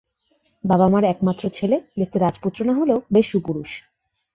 [0.63, 3.69] বাবা-মার একমাত্র ছেলে, দেখতে রাজপুত্র না হলেও বেশ সুপুরুষ।